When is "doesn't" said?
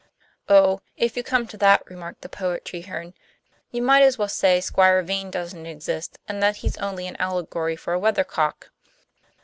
5.29-5.67